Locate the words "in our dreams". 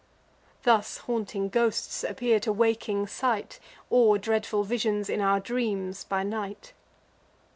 5.11-6.05